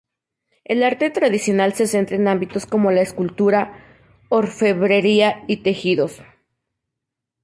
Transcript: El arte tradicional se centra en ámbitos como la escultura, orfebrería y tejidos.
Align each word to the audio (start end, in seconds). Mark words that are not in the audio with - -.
El 0.63 0.81
arte 0.81 1.11
tradicional 1.11 1.73
se 1.75 1.85
centra 1.85 2.15
en 2.15 2.27
ámbitos 2.27 2.65
como 2.65 2.89
la 2.89 3.03
escultura, 3.03 3.99
orfebrería 4.29 5.43
y 5.47 5.57
tejidos. 5.57 6.23